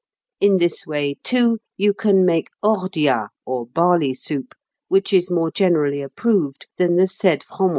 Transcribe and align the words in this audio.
In 0.39 0.57
this 0.57 0.87
way, 0.87 1.17
too, 1.21 1.59
you 1.77 1.93
can 1.93 2.25
make 2.25 2.47
ordiat, 2.63 3.29
or 3.45 3.67
barley 3.67 4.15
soup, 4.15 4.55
which 4.87 5.13
is 5.13 5.29
more 5.29 5.51
generally 5.51 6.01
approved 6.01 6.65
than 6.79 6.95
the 6.95 7.05
said 7.05 7.43
fromentée." 7.43 7.69